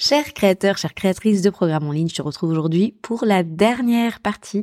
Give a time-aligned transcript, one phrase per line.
[0.00, 4.20] Chers créateurs, chères créatrices de programmes en ligne, je te retrouve aujourd'hui pour la dernière
[4.20, 4.62] partie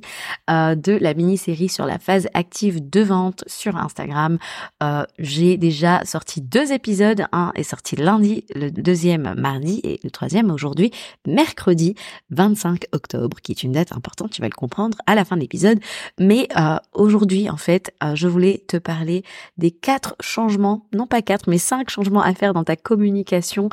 [0.50, 4.38] euh, de la mini-série sur la phase active de vente sur Instagram.
[4.82, 10.10] Euh, J'ai déjà sorti deux épisodes, un est sorti lundi, le deuxième mardi et le
[10.10, 10.92] troisième aujourd'hui,
[11.28, 11.96] mercredi
[12.30, 15.42] 25 octobre, qui est une date importante, tu vas le comprendre à la fin de
[15.42, 15.80] l'épisode.
[16.18, 19.24] Mais euh, aujourd'hui, en fait, je voulais te parler
[19.58, 23.68] des quatre changements, non pas quatre, mais cinq changements à faire dans ta communication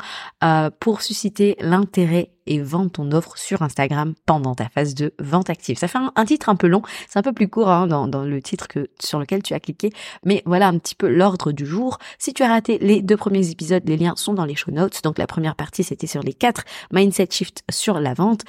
[0.81, 5.77] pour susciter l'intérêt et vendre ton offre sur Instagram pendant ta phase de vente active.
[5.77, 8.41] Ça fait un, titre un peu long, c'est un peu plus court hein, dans, le
[8.41, 8.67] titre
[8.99, 9.91] sur lequel tu as cliqué,
[10.25, 11.97] mais voilà un petit peu l'ordre du jour.
[12.19, 15.01] Si tu as raté les deux premiers épisodes, les liens sont dans les show notes.
[15.03, 18.43] Donc la première partie c'était sur les quatre mindset shift sur la vente.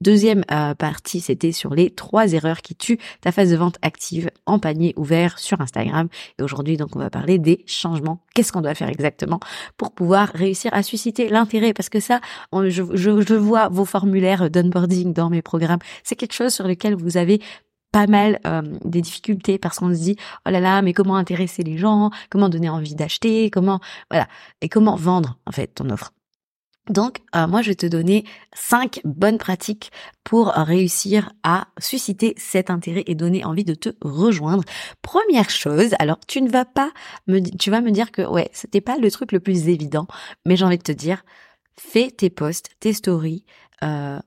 [0.00, 4.30] Deuxième euh, partie, c'était sur les trois erreurs qui tuent ta phase de vente active
[4.46, 6.08] en panier ouvert sur Instagram.
[6.38, 8.20] Et aujourd'hui, donc, on va parler des changements.
[8.32, 9.40] Qu'est-ce qu'on doit faire exactement
[9.76, 11.72] pour pouvoir réussir à susciter l'intérêt?
[11.72, 12.20] Parce que ça,
[12.52, 15.80] je, vois vos formulaires d'onboarding dans mes programmes.
[16.04, 17.40] C'est quelque chose sur lequel vous avez
[17.90, 21.62] pas mal euh, des difficultés parce qu'on se dit oh là là mais comment intéresser
[21.64, 22.10] les gens?
[22.30, 23.50] Comment donner envie d'acheter?
[23.50, 24.28] Comment voilà
[24.60, 26.12] et comment vendre en fait ton offre?
[26.88, 29.90] Donc, euh, moi, je vais te donner cinq bonnes pratiques
[30.24, 34.64] pour réussir à susciter cet intérêt et donner envie de te rejoindre.
[35.02, 36.90] Première chose, alors tu ne vas pas
[37.26, 40.06] me, tu vas me dire que ouais, c'était pas le truc le plus évident,
[40.44, 41.24] mais j'ai envie de te dire,
[41.78, 43.44] fais tes posts, tes stories,
[43.82, 44.18] euh,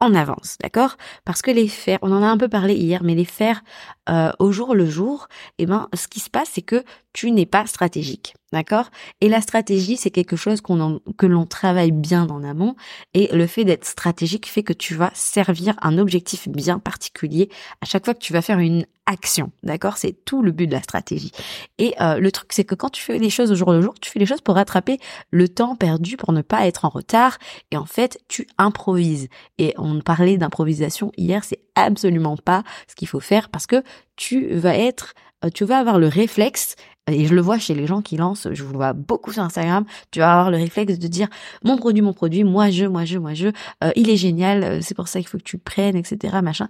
[0.00, 0.96] en avance, d'accord?
[1.24, 3.62] Parce que les faire, on en a un peu parlé hier, mais les faire
[4.08, 5.28] euh, au jour le jour,
[5.58, 6.84] eh ben, ce qui se passe, c'est que
[7.18, 8.34] tu n'es pas stratégique.
[8.52, 8.90] D'accord?
[9.20, 12.76] Et la stratégie, c'est quelque chose que l'on travaille bien en amont.
[13.12, 17.86] Et le fait d'être stratégique fait que tu vas servir un objectif bien particulier à
[17.86, 19.50] chaque fois que tu vas faire une action.
[19.64, 19.96] D'accord?
[19.96, 21.32] C'est tout le but de la stratégie.
[21.78, 23.94] Et euh, le truc, c'est que quand tu fais les choses au jour le jour,
[24.00, 25.00] tu fais les choses pour rattraper
[25.32, 27.38] le temps perdu, pour ne pas être en retard.
[27.72, 29.26] Et en fait, tu improvises.
[29.58, 33.82] Et on parlait d'improvisation hier, c'est absolument pas ce qu'il faut faire parce que
[34.14, 35.14] tu vas être
[35.44, 36.74] euh, tu vas avoir le réflexe
[37.10, 39.84] et je le vois chez les gens qui lancent, je vous vois beaucoup sur Instagram,
[40.10, 41.28] tu vas avoir le réflexe de dire
[41.64, 43.48] mon produit, mon produit, moi je, moi je, moi je,
[43.84, 46.38] euh, il est génial, euh, c'est pour ça qu'il faut que tu prennes, etc.
[46.42, 46.68] machin.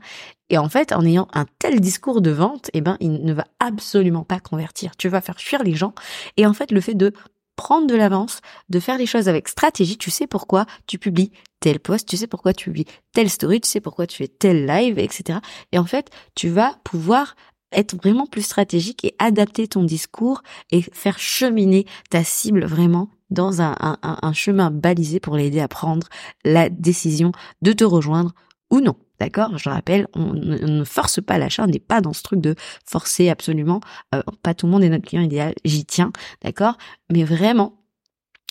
[0.50, 3.44] Et en fait, en ayant un tel discours de vente, eh ben, il ne va
[3.60, 4.96] absolument pas convertir.
[4.96, 5.94] Tu vas faire fuir les gens.
[6.36, 7.12] Et en fait, le fait de
[7.58, 11.80] prendre de l'avance, de faire les choses avec stratégie, tu sais pourquoi tu publies tel
[11.80, 14.98] post, tu sais pourquoi tu publies telle story, tu sais pourquoi tu fais tel live,
[14.98, 15.40] etc.
[15.72, 17.34] Et en fait, tu vas pouvoir
[17.72, 23.60] être vraiment plus stratégique et adapter ton discours et faire cheminer ta cible vraiment dans
[23.60, 26.08] un, chemin balisé pour l'aider à prendre
[26.44, 28.32] la décision de te rejoindre
[28.70, 28.96] ou non.
[29.20, 29.58] D'accord?
[29.58, 33.28] Je rappelle, on, ne force pas l'achat, on n'est pas dans ce truc de forcer
[33.28, 33.80] absolument.
[34.14, 36.12] Euh, pas tout le monde est notre client idéal, j'y tiens,
[36.42, 36.78] d'accord?
[37.10, 37.82] Mais vraiment,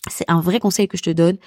[0.09, 1.38] c'est un vrai conseil que je te donne.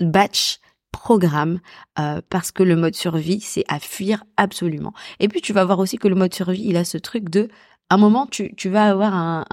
[0.00, 0.58] Batch
[1.00, 1.60] programme
[1.98, 4.92] euh, parce que le mode survie, c'est à fuir absolument.
[5.20, 7.48] Et puis tu vas voir aussi que le mode survie, il a ce truc de
[7.88, 9.44] un moment, tu, tu vas avoir un,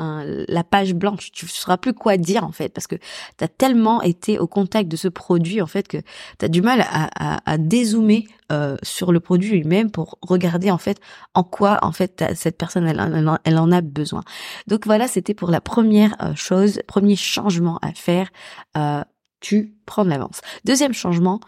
[0.47, 3.47] la page blanche, tu ne sauras plus quoi dire en fait, parce que tu as
[3.47, 5.97] tellement été au contact de ce produit en fait que
[6.39, 10.69] tu as du mal à, à, à dézoomer euh, sur le produit lui-même pour regarder
[10.71, 10.99] en fait
[11.33, 12.99] en quoi en fait cette personne elle,
[13.45, 14.23] elle, en a besoin.
[14.67, 18.29] Donc voilà, c'était pour la première euh, chose, premier changement à faire.
[18.77, 19.03] Euh,
[19.43, 20.39] tu prends de l'avance.
[20.63, 21.41] Deuxième changement,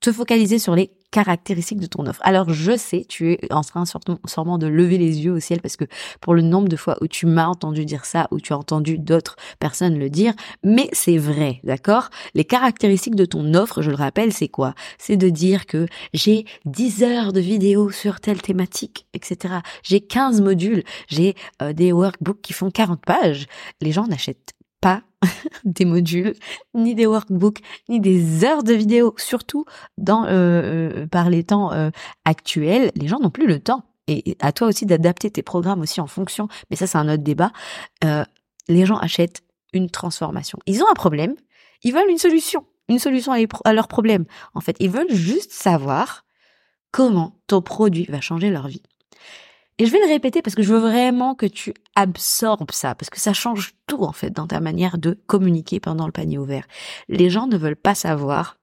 [0.00, 2.20] te focaliser sur les caractéristiques de ton offre.
[2.22, 3.84] Alors je sais, tu es en train
[4.26, 5.86] sûrement de lever les yeux au ciel parce que
[6.20, 8.98] pour le nombre de fois où tu m'as entendu dire ça, ou tu as entendu
[8.98, 12.10] d'autres personnes le dire, mais c'est vrai, d'accord?
[12.34, 14.74] Les caractéristiques de ton offre, je le rappelle, c'est quoi?
[14.98, 19.54] C'est de dire que j'ai 10 heures de vidéos sur telle thématique, etc.
[19.82, 23.46] J'ai 15 modules, j'ai euh, des workbooks qui font 40 pages.
[23.80, 24.52] Les gens n'achètent
[24.82, 25.02] pas
[25.64, 26.34] des modules,
[26.74, 29.64] ni des workbooks, ni des heures de vidéos, surtout
[30.08, 31.90] euh, euh, par les temps euh,
[32.24, 33.82] actuels, les gens n'ont plus le temps.
[34.06, 37.22] Et à toi aussi d'adapter tes programmes aussi en fonction, mais ça c'est un autre
[37.22, 37.52] débat.
[38.68, 39.42] les gens achètent
[39.72, 40.58] une transformation.
[40.66, 41.34] Ils ont un problème,
[41.82, 42.66] ils veulent une solution.
[42.88, 44.26] une solution à, leurs problèmes.
[44.52, 46.26] En fait, ils veulent juste savoir
[46.90, 48.82] comment ton produit va changer leur vie.
[49.78, 53.10] Et je vais le répéter parce que je veux vraiment que tu absorbes ça, parce
[53.10, 56.64] que ça change tout en fait dans ta manière de communiquer pendant le panier ouvert.
[57.08, 58.56] Les gens ne veulent pas savoir,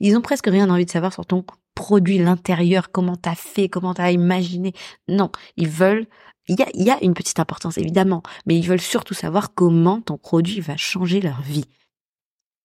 [0.00, 1.44] ils, ont presque rien envie de savoir sur ton
[1.74, 4.72] produit, l'intérieur, comment t'as fait, comment t'as imaginé.
[5.08, 6.06] Non, ils veulent
[6.48, 10.00] il y, a, y a une petite importance évidemment, mais ils veulent surtout savoir comment
[10.00, 11.66] ton produit va changer leur vie.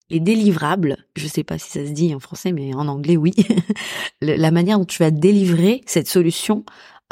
[0.09, 3.33] Les délivrables, je sais pas si ça se dit en français, mais en anglais oui,
[4.21, 6.63] la manière dont tu vas délivrer cette solution,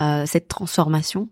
[0.01, 1.29] euh, cette transformation,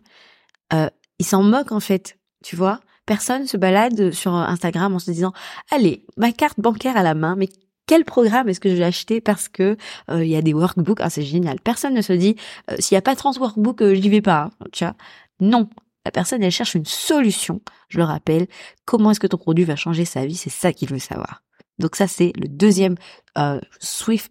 [0.74, 0.90] euh,
[1.20, 2.80] ils s'en moquent en fait, tu vois.
[3.06, 5.34] Personne se balade sur Instagram en se disant
[5.72, 7.50] allez ma carte bancaire à la main, mais
[7.86, 9.22] quel programme est-ce que je vais acheter?
[9.22, 9.78] Parce que
[10.10, 11.60] euh, il y a des workbooks, ah c'est génial.
[11.60, 12.36] Personne ne se dit
[12.72, 14.50] euh, s'il y a pas 30 workbooks, euh, j'y vais pas,
[14.82, 14.94] hein.
[15.40, 15.70] Non,
[16.06, 17.62] la personne elle cherche une solution.
[17.90, 18.48] Je le rappelle,
[18.86, 21.44] comment est-ce que ton produit va changer sa vie, c'est ça qu'il veut savoir.
[21.80, 22.96] Donc ça c'est le deuxième
[23.38, 23.60] euh,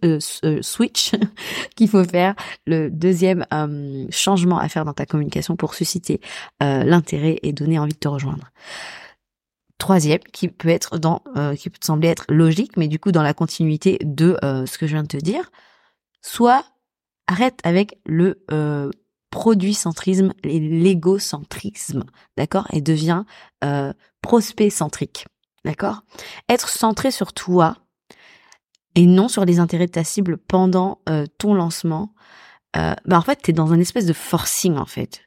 [0.05, 1.13] euh, euh, switch
[1.77, 2.35] qu'il faut faire,
[2.67, 3.45] le deuxième
[4.11, 6.21] changement à faire dans ta communication pour susciter
[6.61, 8.51] l'intérêt et donner envie de te rejoindre.
[9.79, 11.23] Troisième, qui peut être dans,
[11.59, 15.03] qui sembler être logique, mais du coup dans la continuité de ce que je viens
[15.03, 15.51] de te dire,
[16.21, 16.65] soit
[17.27, 18.45] arrête avec le
[19.31, 22.05] produit centrisme et l'égocentrisme,
[22.37, 23.27] d'accord, et deviens
[24.21, 25.27] prospect centrique.
[25.65, 26.03] D'accord?
[26.49, 27.77] Être centré sur toi
[28.95, 32.15] et non sur les intérêts de ta cible pendant euh, ton lancement,
[32.77, 35.23] euh, bah en fait, tu es dans un espèce de forcing en fait.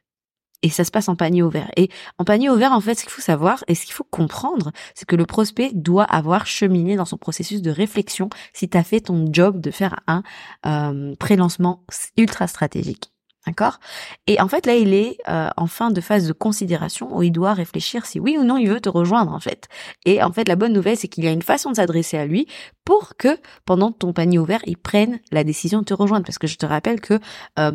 [0.62, 1.70] Et ça se passe en panier ouvert.
[1.76, 4.72] Et en panier ouvert, en fait, ce qu'il faut savoir et ce qu'il faut comprendre,
[4.94, 8.82] c'est que le prospect doit avoir cheminé dans son processus de réflexion si tu as
[8.82, 10.22] fait ton job de faire un
[10.64, 11.84] euh, pré-lancement
[12.16, 13.12] ultra stratégique.
[13.46, 13.78] D'accord?
[14.26, 17.30] Et en fait, là, il est euh, en fin de phase de considération où il
[17.30, 19.68] doit réfléchir si oui ou non il veut te rejoindre, en fait.
[20.04, 22.26] Et en fait, la bonne nouvelle, c'est qu'il y a une façon de s'adresser à
[22.26, 22.48] lui
[22.84, 26.26] pour que, pendant ton panier ouvert, il prenne la décision de te rejoindre.
[26.26, 27.20] Parce que je te rappelle que
[27.60, 27.70] euh,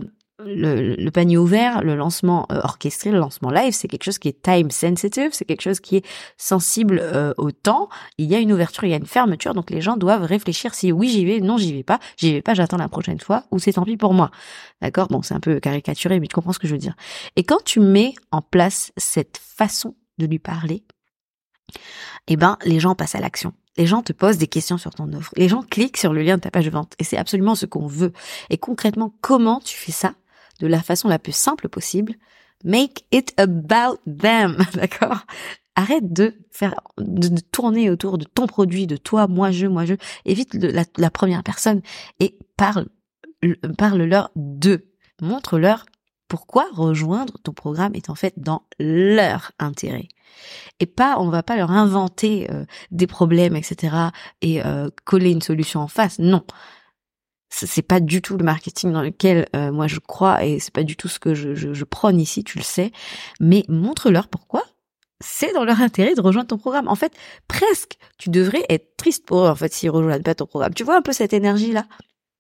[0.46, 4.42] le, panier ouvert, le lancement euh, orchestré, le lancement live, c'est quelque chose qui est
[4.42, 6.06] time sensitive, c'est quelque chose qui est
[6.38, 7.90] sensible euh, au temps.
[8.18, 10.74] Il y a une ouverture, il y a une fermeture, donc les gens doivent réfléchir
[10.74, 13.44] si oui j'y vais, non j'y vais pas, j'y vais pas, j'attends la prochaine fois,
[13.52, 14.32] ou c'est tant pis pour moi.
[14.82, 15.08] D'accord?
[15.08, 16.96] Bon, c'est un peu caricaturé, mais tu comprends ce que je veux dire.
[17.36, 20.84] Et quand tu mets en place cette façon de lui parler,
[22.28, 23.54] eh ben les gens passent à l'action.
[23.78, 25.32] Les gens te posent des questions sur ton offre.
[25.38, 26.94] Les gens cliquent sur le lien de ta page de vente.
[27.00, 28.12] Et c'est absolument ce qu'on veut.
[28.50, 30.14] Et concrètement, comment tu fais ça?
[30.62, 32.16] De la façon la plus simple possible.
[32.63, 35.25] Make it about them, d'accord?
[35.75, 39.96] Arrête de faire, de, tourner autour de ton produit, de toi, moi, je, moi, je.
[40.25, 41.81] Évite la, première personne
[42.19, 42.88] et parle,
[43.78, 44.86] parle-leur d'eux.
[45.22, 45.86] Montre-leur
[46.28, 50.07] pourquoi rejoindre ton programme est en fait dans leur intérêt.
[50.80, 53.96] Et pas, on va pas leur inventer euh, des problèmes, etc.
[54.42, 56.19] et euh, coller une solution en face.
[56.19, 56.44] Non,
[57.51, 60.83] c'est pas du tout le marketing dans lequel euh, moi je crois et c'est pas
[60.83, 62.92] du tout ce que je, prône ici, tu le sais.
[63.39, 64.63] Mais montre-leur pourquoi
[65.24, 66.88] c'est dans leur intérêt de rejoindre ton programme.
[66.88, 67.13] En fait,
[67.48, 70.74] presque, tu devrais être triste pour eux, en fait, s'ils rejoignent pas ton programme.
[70.74, 71.86] Tu vois un peu cette énergie-là?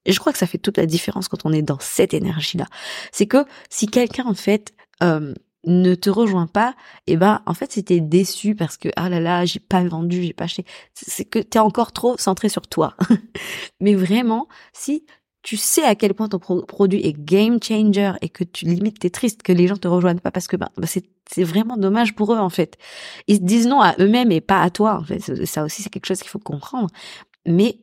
[0.05, 2.65] Et je crois que ça fait toute la différence quand on est dans cette énergie-là.
[3.11, 4.73] C'est que si quelqu'un, en fait,
[5.03, 5.35] euh,
[5.65, 6.75] ne te rejoint pas,
[7.07, 10.23] et eh ben en fait c'était déçu parce que ah là là j'ai pas vendu,
[10.23, 10.65] j'ai pas acheté.
[10.93, 12.95] C'est que t'es encore trop centré sur toi.
[13.79, 15.05] Mais vraiment, si
[15.43, 19.09] tu sais à quel point ton produit est game changer et que tu limites t'es
[19.09, 22.37] triste que les gens te rejoignent pas parce que ben, c'est vraiment dommage pour eux
[22.37, 22.77] en fait.
[23.27, 25.45] Ils se disent non à eux-mêmes et pas à toi en fait.
[25.45, 26.89] Ça aussi c'est quelque chose qu'il faut comprendre.
[27.45, 27.79] Mais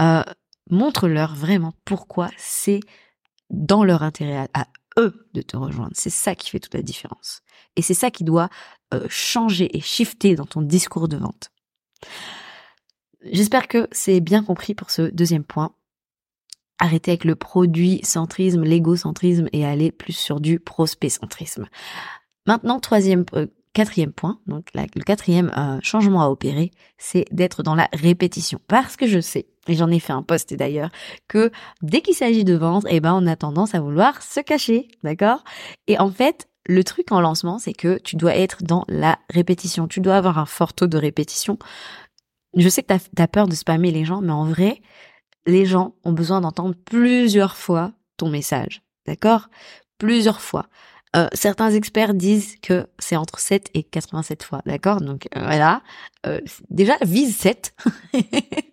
[0.00, 0.22] euh,
[0.70, 2.80] montre-leur vraiment pourquoi c'est
[3.50, 4.66] dans leur intérêt à,
[4.98, 5.92] eux de te rejoindre.
[5.94, 7.42] C'est ça qui fait toute la différence.
[7.76, 8.48] Et c'est ça qui doit
[8.94, 11.50] euh, changer et shifter dans ton discours de vente.
[13.22, 15.74] J'espère que c'est bien compris pour ce deuxième point.
[16.78, 21.68] Arrêtez avec le produit centrisme, l'égocentrisme et aller plus sur du prospect centrisme.
[22.46, 27.74] Maintenant, troisième, euh, quatrième point, donc le quatrième euh, changement à opérer, c'est d'être dans
[27.74, 28.60] la répétition.
[28.66, 30.90] Parce que je sais, et j'en ai fait un post d'ailleurs,
[31.28, 31.50] que
[31.82, 35.44] dès qu'il s'agit de vendre, eh ben on a tendance à vouloir se cacher, d'accord?
[35.86, 39.88] Et en fait, le truc en lancement, c'est que tu dois être dans la répétition.
[39.88, 41.58] Tu dois avoir un fort taux de répétition.
[42.56, 44.82] Je sais que tu as, peur de spammer les gens, mais en vrai,
[45.46, 49.48] les gens ont besoin d'entendre plusieurs fois ton message, d'accord?
[49.98, 50.66] Plusieurs fois.
[51.16, 55.00] Euh, certains experts disent que c'est entre 7 et 87 fois, d'accord?
[55.00, 55.82] Donc euh, voilà,
[56.26, 56.40] euh,
[56.70, 57.74] déjà vise 7.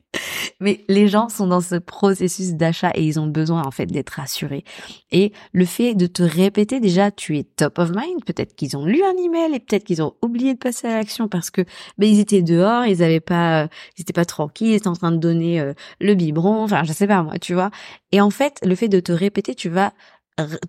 [0.59, 4.11] Mais les gens sont dans ce processus d'achat et ils ont besoin en fait d'être
[4.11, 4.63] rassurés.
[5.11, 8.23] Et le fait de te répéter déjà, tu es top of mind.
[8.25, 11.27] Peut-être qu'ils ont lu un email et peut-être qu'ils ont oublié de passer à l'action
[11.27, 11.61] parce que
[11.97, 13.67] ben ils étaient dehors, ils avaient pas, euh,
[13.97, 16.63] ils étaient pas tranquilles, ils étaient en train de donner euh, le biberon.
[16.63, 17.69] Enfin, je sais pas moi, tu vois.
[18.11, 19.93] Et en fait, le fait de te répéter, tu vas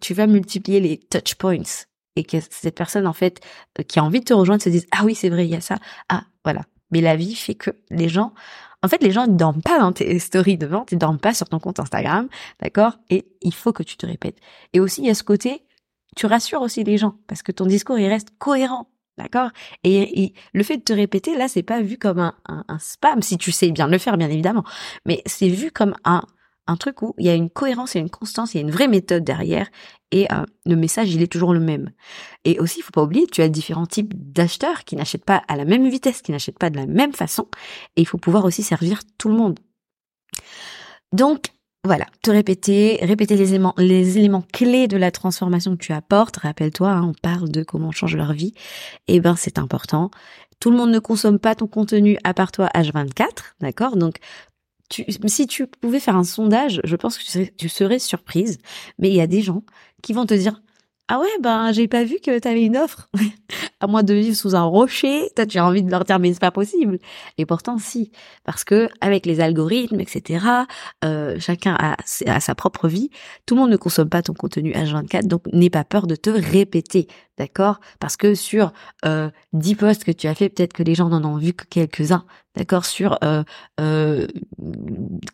[0.00, 3.40] tu vas multiplier les touch points et que cette personne en fait
[3.78, 5.56] euh, qui a envie de te rejoindre se dise ah oui c'est vrai il y
[5.56, 5.76] a ça.
[6.08, 8.32] Ah voilà mais la vie fait que les gens
[8.82, 11.34] en fait les gens ne dorment pas dans tes stories de vente ils dorment pas
[11.34, 12.28] sur ton compte Instagram
[12.60, 12.98] d'accord?
[13.10, 14.38] Et il faut que tu te répètes.
[14.72, 15.64] Et aussi il y a ce côté
[16.16, 19.50] tu rassures aussi les gens parce que ton discours il reste cohérent D'accord?
[19.82, 23.36] Et, le fait de te répéter, là, c'est pas vu comme un, un, spam, si
[23.36, 24.62] tu sais bien le faire, bien évidemment.
[25.06, 26.22] Mais c'est vu comme un,
[26.68, 28.70] un truc où il y a une cohérence, a une constance, il y a une
[28.70, 29.68] vraie méthode derrière
[30.12, 31.90] et euh, le message il est toujours le même.
[32.44, 35.56] Et aussi il faut pas oublier, tu as différents types d'acheteurs qui n'achètent pas à
[35.56, 37.48] la même vitesse, qui n'achètent pas de la même façon
[37.96, 39.58] et il faut pouvoir aussi servir tout le monde.
[41.12, 41.52] Donc
[41.84, 46.36] voilà, te répéter, répéter les éléments, les éléments clés de la transformation que tu apportes.
[46.36, 48.52] Rappelle-toi, hein, on parle de comment on change leur vie.
[49.06, 50.10] Eh ben, c'est important.
[50.60, 53.96] Tout le monde ne consomme pas ton contenu à part toi H24, d'accord?
[53.96, 54.16] Donc
[54.90, 58.58] si tu pouvais faire un sondage, je pense que tu serais, surprise,
[58.98, 59.62] mais il y a des gens
[60.02, 60.60] qui vont te dire
[61.10, 63.08] ah ouais, ben j'ai pas vu que tu avais une offre.
[63.80, 66.32] à moins de vivre sous un rocher, toi tu as envie de leur dire mais
[66.34, 66.98] c'est pas possible.
[67.38, 68.12] Et pourtant si,
[68.44, 70.44] parce que avec les algorithmes, etc.
[71.04, 73.10] Euh, chacun a, a, sa propre vie.
[73.46, 76.28] Tout le monde ne consomme pas ton contenu H24, donc n'aie pas peur de te
[76.28, 77.80] répéter, d'accord?
[78.00, 78.72] Parce que sur
[79.04, 81.64] euh, 10 posts que tu as fait, peut-être que les gens n'en ont vu que
[81.64, 82.24] quelques-uns
[82.58, 83.44] d'accord, sur euh,
[83.80, 84.26] euh,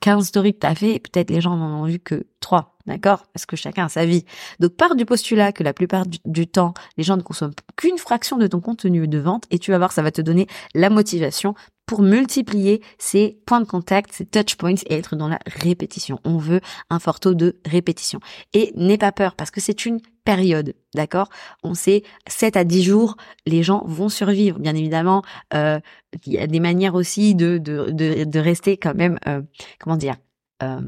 [0.00, 3.24] 15 stories que tu as fait, peut-être les gens n'en ont vu que 3, d'accord,
[3.32, 4.24] parce que chacun a sa vie.
[4.60, 8.36] Donc part du postulat que la plupart du, temps, les gens ne consomment qu'une fraction
[8.36, 11.54] de ton contenu de vente et tu vas voir, ça va te donner la motivation
[11.86, 16.18] pour multiplier ces points de contact, ces touch points et être dans la répétition.
[16.24, 16.60] On veut
[16.90, 18.20] un fort taux de répétition.
[18.52, 21.28] Et n'aie pas peur parce que c'est une période, d'accord?
[21.62, 24.58] On sait 7 à 10 jours, les gens vont survivre.
[24.58, 25.22] Bien évidemment,
[25.52, 25.78] euh,
[26.24, 29.42] il y a des manières aussi de, rester quand même, euh,
[29.78, 30.16] comment dire,
[30.62, 30.80] euh,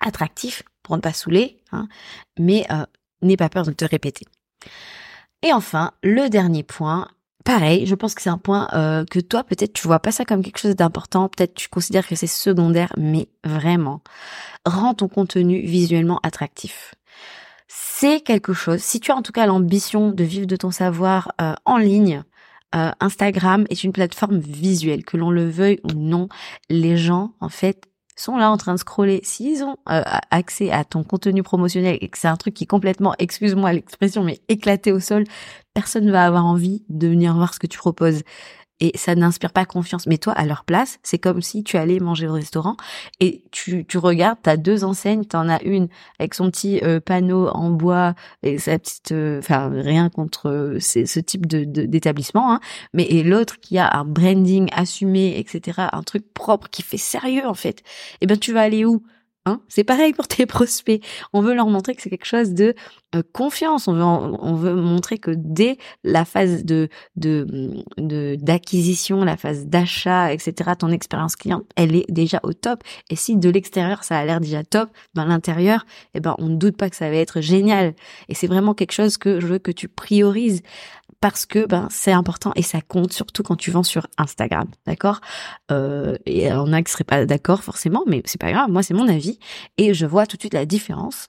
[0.00, 1.88] attractif pour ne pas saouler, hein,
[2.38, 2.66] mais
[3.20, 4.24] n'aie pas peur de te répéter.
[5.42, 7.08] Et enfin, le dernier point,
[7.44, 10.24] pareil, je pense que c'est un point euh, que toi peut-être tu vois pas ça
[10.24, 14.02] comme quelque chose d'important, peut-être tu considères que c'est secondaire, mais vraiment,
[14.66, 16.94] rends ton contenu visuellement attractif.
[17.68, 21.32] C'est quelque chose, si tu as en tout cas l'ambition de vivre de ton savoir
[21.40, 22.24] euh, en ligne,
[22.74, 26.28] euh, Instagram est une plateforme visuelle, que l'on le veuille ou non,
[26.68, 27.84] les gens en fait
[28.16, 32.08] sont là en train de scroller, s'ils ont euh, accès à ton contenu promotionnel et
[32.08, 35.24] que c'est un truc qui complètement, excuse-moi l'expression, mais éclaté au sol,
[35.74, 38.22] personne ne va avoir envie de venir voir ce que tu proposes
[38.80, 40.06] et ça n'inspire pas confiance.
[40.06, 42.76] Mais toi, à leur place, c'est comme si tu allais manger au restaurant
[43.20, 47.48] et tu, tu regardes, t'as deux enseignes, t'en as une avec son petit euh, panneau
[47.48, 52.60] en bois et sa petite, euh, enfin rien contre euh, ce type de d'établissement, hein,
[52.94, 57.46] mais et l'autre qui a un branding assumé, etc., un truc propre qui fait sérieux
[57.46, 57.82] en fait.
[58.20, 59.02] Eh ben tu vas aller où?
[59.46, 61.02] Hein c'est pareil pour tes prospects.
[61.32, 62.74] On veut leur montrer que c'est quelque chose de
[63.14, 63.88] euh, confiance.
[63.88, 70.32] On veut, on veut montrer que dès la phase de de d'acquisition, la phase d'achat,
[70.32, 72.82] etc., ton expérience client, elle est déjà au top.
[73.08, 76.56] Et si de l'extérieur ça a l'air déjà top, ben l'intérieur, eh ben on ne
[76.56, 77.94] doute pas que ça va être génial.
[78.28, 80.62] Et c'est vraiment quelque chose que je veux que tu priorises
[81.20, 85.20] parce que ben c'est important et ça compte surtout quand tu vends sur Instagram, d'accord?
[85.70, 88.70] Euh, Et on a qui seraient pas d'accord forcément, mais c'est pas grave.
[88.70, 89.38] Moi c'est mon avis
[89.78, 91.26] et je vois tout de suite la différence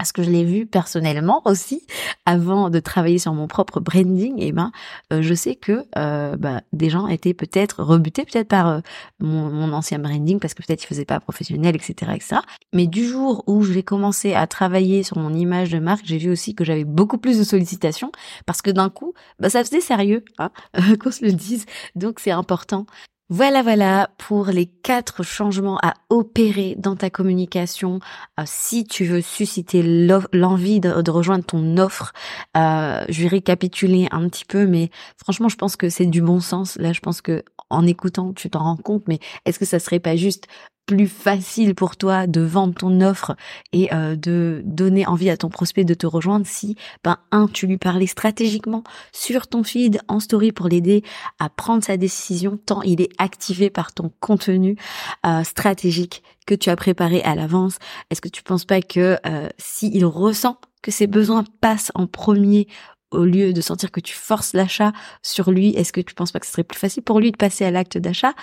[0.00, 1.86] parce que je l'ai vu personnellement aussi
[2.24, 4.72] avant de travailler sur mon propre branding et eh ben
[5.12, 8.80] euh, je sais que euh, bah, des gens étaient peut-être rebutés peut-être par euh,
[9.20, 12.40] mon, ancien branding parce que peut-être ils faisaient pas professionnel etc etc
[12.72, 16.30] mais du jour où j'ai commencé à travailler sur mon image de marque j'ai vu
[16.30, 18.10] aussi que j'avais beaucoup plus de sollicitations
[18.46, 20.50] parce que d'un coup bah, ça faisait sérieux hein,
[21.00, 21.66] qu'on se le dise.
[21.94, 22.86] Donc c'est important
[23.32, 28.00] voilà, voilà pour les quatre changements à opérer dans ta communication
[28.40, 29.84] euh, si tu veux susciter
[30.32, 32.12] l'envie de, rejoindre ton offre.
[32.56, 36.40] Euh, je vais récapituler un petit peu, mais franchement, je pense que c'est du bon
[36.40, 36.74] sens.
[36.76, 39.04] Là, je pense que en écoutant, tu t'en rends compte.
[39.06, 40.48] Mais est-ce que ça serait pas juste
[40.90, 43.36] plus facile pour toi de vendre ton offre
[43.72, 47.68] et euh, de donner envie à ton prospect de te rejoindre si, ben, un, tu
[47.68, 48.82] lui parlais stratégiquement
[49.12, 51.04] sur ton feed en story pour l'aider
[51.38, 54.76] à prendre sa décision tant il est activé par ton contenu
[55.24, 57.78] euh, stratégique que tu as préparé à l'avance.
[58.10, 62.66] Est-ce que tu penses pas que euh, s'il ressent que ses besoins passent en premier
[63.10, 66.40] au lieu de sentir que tu forces l'achat sur lui, est-ce que tu penses pas
[66.40, 68.34] que ce serait plus facile pour lui de passer à l'acte d'achat?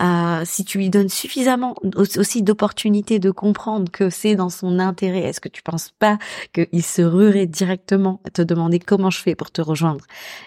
[0.00, 1.74] Euh, Si tu lui donnes suffisamment
[2.16, 6.18] aussi d'opportunités de comprendre que c'est dans son intérêt, est-ce que tu penses pas
[6.52, 10.04] qu'il se ruerait directement à te demander comment je fais pour te rejoindre?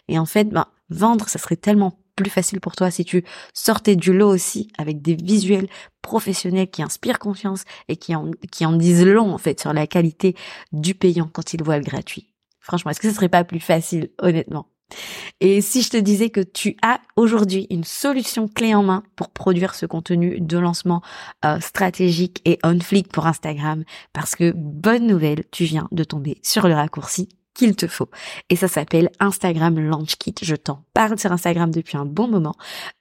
[0.08, 3.96] Et en fait, ben, vendre, ça serait tellement plus facile pour toi si tu sortais
[3.96, 5.68] du lot aussi avec des visuels
[6.02, 9.88] professionnels qui inspirent confiance et qui en, qui en disent long en fait sur la
[9.88, 10.36] qualité
[10.72, 12.34] du payant quand il voit le gratuit.
[12.68, 14.68] Franchement, est-ce que ce serait pas plus facile, honnêtement?
[15.42, 19.30] Et si je te disais que tu as aujourd'hui une solution clé en main pour
[19.30, 21.02] produire ce contenu de lancement
[21.46, 23.84] euh, stratégique et on flick pour Instagram,
[24.14, 28.10] parce que bonne nouvelle, tu viens de tomber sur le raccourci qu'il te faut.
[28.50, 30.36] Et ça s'appelle Instagram Launch Kit.
[30.42, 32.54] Je t'en parle sur Instagram depuis un bon moment.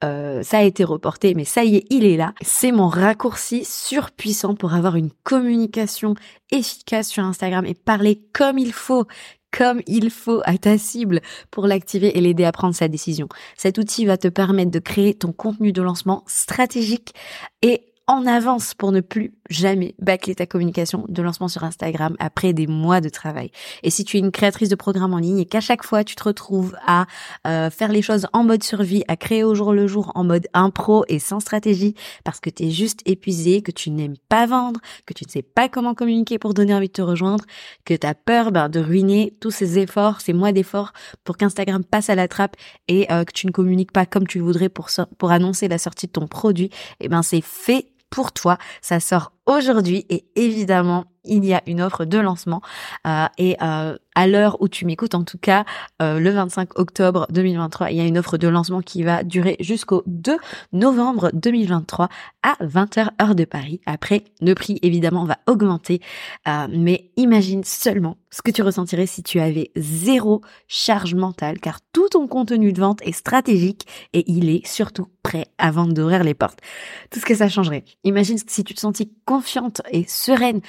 [0.03, 2.33] Euh, ça a été reporté, mais ça y est, il est là.
[2.41, 6.15] C'est mon raccourci surpuissant pour avoir une communication
[6.51, 9.07] efficace sur Instagram et parler comme il faut
[9.51, 13.29] comme il faut à ta cible pour l'activer et l'aider à prendre sa décision.
[13.57, 17.15] Cet outil va te permettre de créer ton contenu de lancement stratégique
[17.63, 22.53] et en avance pour ne plus jamais bâcler ta communication de lancement sur Instagram après
[22.53, 23.51] des mois de travail.
[23.83, 26.15] Et si tu es une créatrice de programme en ligne et qu'à chaque fois tu
[26.15, 27.07] te retrouves à
[27.47, 30.47] euh, faire les choses en mode survie, à créer au jour le jour en mode
[30.55, 34.81] impro et sans stratégie parce que tu es juste épuisé, que tu n'aimes pas vendre,
[35.05, 37.45] que tu ne sais pas comment communiquer pour donner envie de te rejoindre,
[37.85, 40.93] que tu as peur ben, de ruiner tous ces efforts, ces mois d'efforts
[41.25, 44.39] pour qu'Instagram passe à la trappe et euh, que tu ne communiques pas comme tu
[44.39, 46.67] voudrais pour, pour annoncer la sortie de ton produit,
[47.01, 48.59] et eh ben c'est fait pour toi.
[48.81, 52.61] Ça sort aujourd'hui et évidemment, il y a une offre de lancement
[53.07, 55.65] euh, et euh, à l'heure où tu m'écoutes, en tout cas,
[56.01, 59.57] euh, le 25 octobre 2023, il y a une offre de lancement qui va durer
[59.61, 60.39] jusqu'au 2
[60.73, 62.09] novembre 2023
[62.43, 63.81] à 20h heure de Paris.
[63.85, 66.01] Après, le prix évidemment va augmenter,
[66.71, 72.09] mais imagine seulement ce que tu ressentirais si tu avais zéro charge mentale, car tout
[72.11, 76.61] ton contenu de vente est stratégique et il est surtout prêt avant d'ouvrir les portes.
[77.11, 77.85] Tout ce que ça changerait.
[78.05, 80.61] Imagine si tu te sentis confiante et sereine,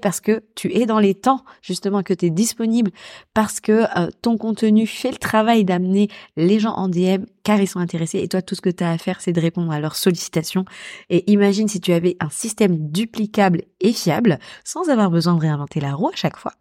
[0.00, 2.90] parce que tu es dans les temps, justement, que tu es disponible,
[3.32, 7.68] parce que euh, ton contenu fait le travail d'amener les gens en DM car ils
[7.68, 9.80] sont intéressés et toi, tout ce que tu as à faire, c'est de répondre à
[9.80, 10.64] leurs sollicitations.
[11.10, 15.80] Et imagine si tu avais un système duplicable et fiable, sans avoir besoin de réinventer
[15.80, 16.52] la roue à chaque fois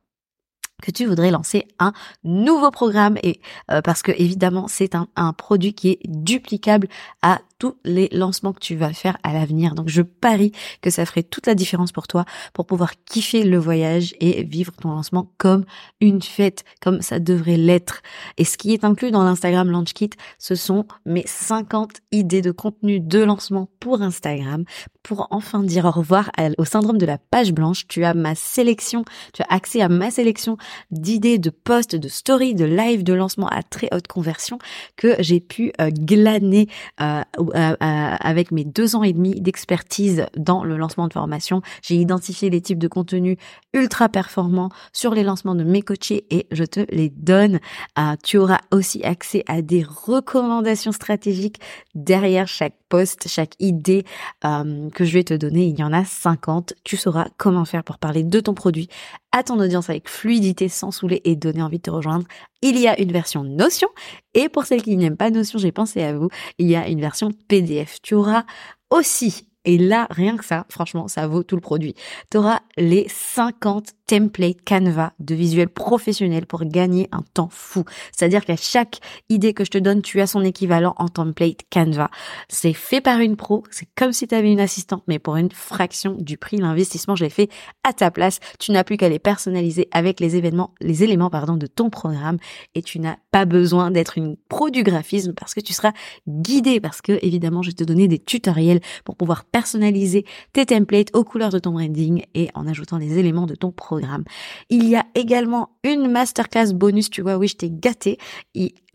[0.82, 1.94] que tu voudrais lancer un
[2.26, 3.40] nouveau programme et
[3.72, 6.90] euh, parce que évidemment c'est un, un produit qui est duplicable
[7.22, 9.76] à tous les lancements que tu vas faire à l'avenir.
[9.76, 13.58] Donc je parie que ça ferait toute la différence pour toi pour pouvoir kiffer le
[13.58, 15.66] voyage et vivre ton lancement comme
[16.02, 18.02] une fête, comme ça devrait l'être.
[18.38, 22.52] Et ce qui est inclus dans l'Instagram Launch Kit, ce sont mes 50 idées de
[22.52, 24.64] contenu de lancement pour Instagram.
[25.02, 29.04] Pour enfin dire au revoir au syndrome de la page blanche, tu as ma sélection,
[29.34, 30.58] tu as accès à ma sélection
[30.92, 34.60] d'idées de posts, de stories, de live, de lancement à très haute conversion
[34.96, 36.68] que j'ai pu euh, glaner
[37.02, 37.22] euh,
[37.56, 41.96] euh, euh, avec mes deux ans et demi d'expertise dans le lancement de formation, j'ai
[41.96, 43.38] identifié les types de contenus
[43.74, 47.60] ultra performants sur les lancements de mes coachés et je te les donne.
[47.98, 51.60] Euh, tu auras aussi accès à des recommandations stratégiques
[51.96, 54.06] derrière chaque post, chaque idée
[54.42, 55.66] que je vais te donner.
[55.66, 56.74] Il y en a 50.
[56.84, 58.88] Tu sauras comment faire pour parler de ton produit
[59.34, 62.26] à ton audience avec fluidité, sans saouler et donner envie de te rejoindre.
[62.62, 63.90] Il y a une version Notion
[64.34, 67.02] et pour celles qui n'aiment pas Notion, j'ai pensé à vous, il y a une
[67.02, 67.98] version PDF.
[68.02, 68.46] Tu auras
[68.90, 71.96] aussi et là, rien que ça, franchement, ça vaut tout le produit.
[72.30, 77.86] Tu auras les 50 templates Canva de visuels professionnels pour gagner un temps fou.
[78.12, 79.00] C'est-à-dire qu'à chaque
[79.30, 82.10] idée que je te donne, tu as son équivalent en template Canva.
[82.50, 85.52] C'est fait par une pro, c'est comme si tu avais une assistante, mais pour une
[85.52, 86.58] fraction du prix.
[86.58, 87.50] L'investissement, je l'ai fait
[87.84, 88.40] à ta place.
[88.60, 92.38] Tu n'as plus qu'à les personnaliser avec les événements, les éléments, pardon, de ton programme
[92.76, 95.92] et tu n'as pas besoin d'être une pro du graphisme parce que tu seras
[96.28, 101.10] guidé parce que, évidemment, je vais te donner des tutoriels pour pouvoir personnaliser tes templates
[101.16, 104.24] aux couleurs de ton branding et en ajoutant les éléments de ton programme.
[104.70, 108.20] Il y a également une masterclass bonus, tu vois, oui, je t'ai gâté,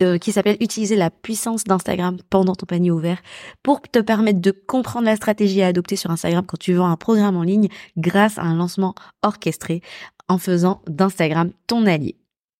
[0.01, 3.21] euh, qui s'appelle Utiliser la puissance d'Instagram pendant ton panier ouvert
[3.61, 6.95] pour te permettre de comprendre la stratégie à adopter sur Instagram quand tu vends un
[6.95, 9.81] programme en ligne grâce à un lancement orchestré
[10.29, 12.15] en faisant d'Instagram ton allié.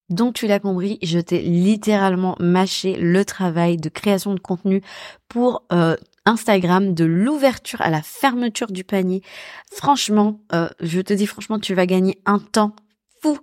[0.10, 4.82] Donc tu l'as compris, je t'ai littéralement mâché le travail de création de contenu
[5.28, 5.95] pour euh,
[6.26, 9.22] Instagram, de l'ouverture à la fermeture du panier.
[9.72, 12.76] Franchement, euh, je te dis franchement, tu vas gagner un temps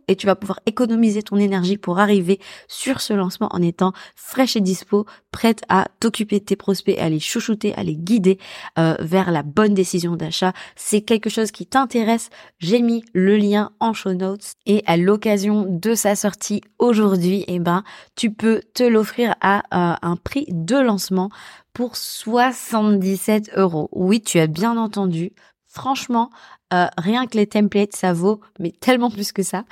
[0.09, 4.57] et tu vas pouvoir économiser ton énergie pour arriver sur ce lancement en étant fraîche
[4.57, 8.39] et dispo, prête à t'occuper de tes prospects, à les chouchouter, à les guider
[8.79, 10.53] euh, vers la bonne décision d'achat.
[10.77, 12.31] C'est quelque chose qui t'intéresse.
[12.59, 17.59] J'ai mis le lien en show notes et à l'occasion de sa sortie aujourd'hui, eh
[17.59, 17.85] ben,
[18.15, 21.31] tu peux te l'offrir à euh, un prix de lancement
[21.73, 23.89] pour 77 euros.
[23.93, 25.33] Oui, tu as bien entendu.
[25.67, 26.31] Franchement,
[26.75, 29.65] euh, rien que les templates, ça vaut, mais tellement plus que ça.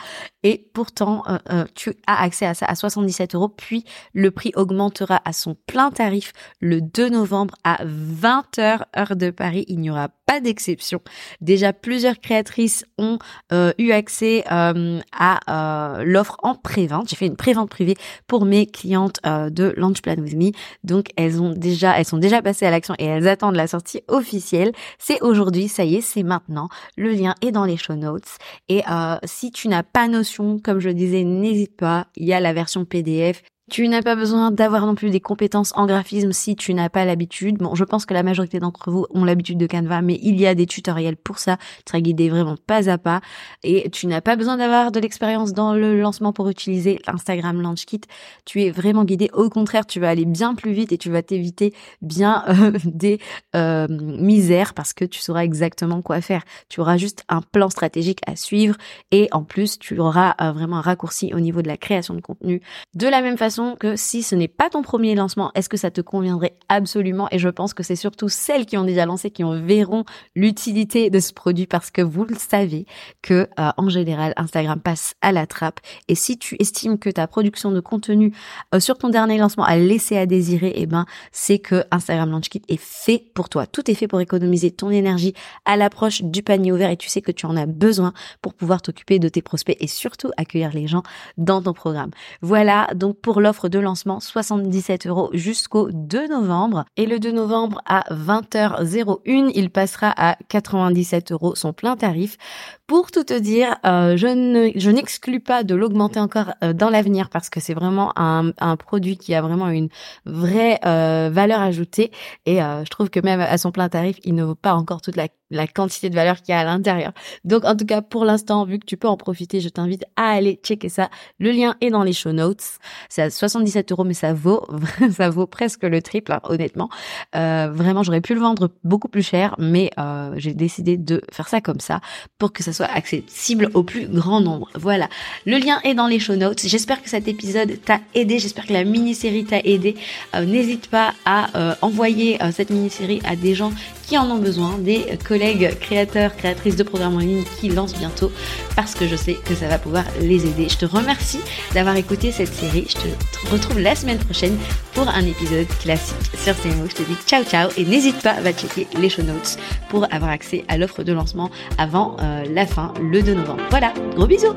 [0.45, 3.49] Et pourtant, euh, euh, tu as accès à ça à 77 euros.
[3.49, 9.31] Puis le prix augmentera à son plein tarif le 2 novembre à 20h heure de
[9.31, 9.65] Paris.
[9.67, 11.01] Il n'y aura pas d'exception.
[11.41, 13.19] Déjà, plusieurs créatrices ont
[13.53, 17.09] eu accès à l'offre en pré-vente.
[17.11, 20.53] J'ai fait une pré-vente privée pour mes clientes de Launch Plan With Me.
[20.83, 24.01] Donc, elles ont déjà, elles sont déjà passées à l'action et elles attendent la sortie
[24.09, 24.73] officielle.
[24.99, 26.69] C'est aujourd'hui, ça y est, c'est maintenant.
[26.97, 28.39] Le lien est dans les show notes.
[28.69, 32.09] Et euh, si tu n'as pas notion, comme je disais, n'hésite pas.
[32.17, 35.73] Il y a la version PDF tu n'as pas besoin d'avoir non plus des compétences
[35.75, 37.57] en graphisme si tu n'as pas l'habitude.
[37.57, 40.47] Bon, je pense que la majorité d'entre vous ont l'habitude de Canva, mais il y
[40.47, 41.57] a des tutoriels pour ça.
[41.57, 43.23] Tu seras guidé vraiment pas à pas.
[43.63, 47.87] Et tu n'as pas besoin d'avoir de l'expérience dans le lancement pour utiliser l'Instagram Launch
[47.87, 48.03] Kit.
[48.45, 49.31] Tu es vraiment guidé.
[49.33, 51.73] Au contraire, tu vas aller bien plus vite et tu vas t'éviter
[52.03, 53.19] bien euh, des
[53.57, 56.43] euh, misères parce que tu sauras exactement quoi faire.
[56.69, 58.77] Tu auras juste un plan stratégique à suivre
[59.11, 62.21] et en plus, tu auras euh, vraiment un raccourci au niveau de la création de
[62.21, 62.61] contenu.
[62.95, 65.91] De la même façon, que si ce n'est pas ton premier lancement, est-ce que ça
[65.91, 67.29] te conviendrait absolument?
[67.31, 71.11] Et je pense que c'est surtout celles qui ont déjà lancé qui en verront l'utilité
[71.11, 72.87] de ce produit parce que vous le savez
[73.23, 75.81] que euh, en général Instagram passe à la trappe.
[76.09, 78.35] Et si tu estimes que ta production de contenu
[78.75, 82.49] euh, sur ton dernier lancement a laissé à désirer, eh ben c'est que Instagram Launch
[82.49, 83.67] Kit est fait pour toi.
[83.67, 87.23] Tout est fait pour économiser ton énergie à l'approche du panier ouvert et tu sais
[87.23, 88.13] que tu en as besoin
[88.43, 91.03] pour pouvoir t'occuper de tes prospects et surtout accueillir les gens
[91.37, 92.11] dans ton programme.
[92.43, 96.87] Voilà donc pour l'offre de lancement 77 euros jusqu'au 2 novembre.
[96.97, 102.39] Et le 2 novembre à 20h01, il passera à 97 euros son plein tarif.
[102.87, 106.91] Pour tout te dire, euh, je ne, je n'exclus pas de l'augmenter encore euh, dans
[106.91, 109.89] l'avenir parce que c'est vraiment un, un, produit qui a vraiment une
[110.27, 112.11] vraie euh, valeur ajoutée
[112.45, 115.17] et je trouve que même à son plein tarif, il ne vaut pas encore toute
[115.17, 117.13] la la quantité de valeur qu'il y a à l'intérieur.
[117.45, 120.31] Donc en tout cas pour l'instant, vu que tu peux en profiter, je t'invite à
[120.31, 121.09] aller checker ça.
[121.39, 122.63] Le lien est dans les show notes.
[123.09, 124.67] C'est à 77 euros, mais ça vaut
[125.11, 126.89] ça vaut presque le triple, hein, honnêtement.
[127.37, 131.49] Euh, vraiment, j'aurais pu le vendre beaucoup plus cher, mais euh, j'ai décidé de faire
[131.49, 132.01] ça comme ça
[132.39, 134.69] pour que ça soit accessible au plus grand nombre.
[134.75, 135.09] Voilà.
[135.47, 136.63] Le lien est dans les show notes.
[136.67, 138.39] J'espère que cet épisode t'a aidé.
[138.39, 139.95] J'espère que la mini-série t'a aidé.
[140.35, 141.49] Euh, n'hésite pas à
[141.81, 143.73] envoyer cette mini-série à des gens
[144.07, 148.31] qui en ont besoin, des collègues créateurs, créatrices de programmes en ligne qui lancent bientôt
[148.77, 150.69] parce que je sais que ça va pouvoir les aider.
[150.69, 151.41] Je te remercie
[151.73, 152.87] d'avoir écouté cette série.
[152.89, 154.57] Je te retrouve la semaine prochaine
[154.93, 156.87] pour un épisode classique sur ces mots.
[156.89, 159.59] Je te dis ciao ciao et n'hésite pas à checker les show notes
[159.89, 163.63] pour avoir accès à l'offre de lancement avant euh, fin, le 2 novembre.
[163.71, 164.55] Voilà, gros bisous